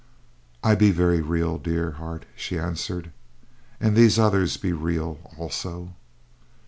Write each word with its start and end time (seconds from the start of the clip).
"I 0.63 0.73
be 0.73 0.89
very 0.89 1.21
real, 1.21 1.59
dear 1.59 1.91
heart," 1.91 2.25
she 2.35 2.57
answered, 2.57 3.11
"and 3.79 3.95
these 3.95 4.17
others 4.17 4.57
be 4.57 4.73
real, 4.73 5.19
also. 5.37 5.93